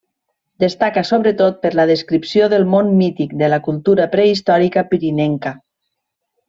[0.61, 5.57] Destaca sobretot per la descripció del món mític de la cultura prehistòrica pirinenca.